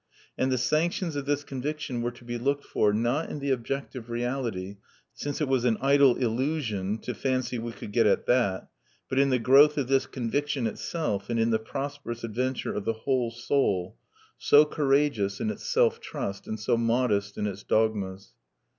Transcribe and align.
And 0.35 0.51
the 0.51 0.57
sanctions 0.57 1.15
of 1.15 1.27
this 1.27 1.43
conviction 1.43 2.01
were 2.01 2.09
to 2.09 2.25
be 2.25 2.39
looked 2.39 2.65
for, 2.65 2.91
not 2.91 3.29
in 3.29 3.37
the 3.37 3.51
objective 3.51 4.09
reality, 4.09 4.77
since 5.13 5.39
it 5.39 5.47
was 5.47 5.63
an 5.63 5.77
idle 5.79 6.15
illusion 6.17 6.97
to 7.01 7.13
fancy 7.13 7.59
we 7.59 7.71
could 7.71 7.91
get 7.91 8.07
at 8.07 8.25
that, 8.25 8.67
but 9.07 9.19
in 9.19 9.29
the 9.29 9.37
growth 9.37 9.77
of 9.77 9.89
this 9.89 10.07
conviction 10.07 10.65
itself, 10.65 11.29
and 11.29 11.39
in 11.39 11.51
the 11.51 11.59
prosperous 11.59 12.23
adventure 12.23 12.73
of 12.73 12.83
the 12.83 12.93
whole 13.05 13.29
soul, 13.29 13.95
so 14.39 14.65
courageous 14.65 15.39
in 15.39 15.51
its 15.51 15.69
self 15.69 15.99
trust, 15.99 16.47
and 16.47 16.59
so 16.59 16.77
modest 16.77 17.37
in 17.37 17.45
its 17.45 17.61
dogmas. 17.61 18.33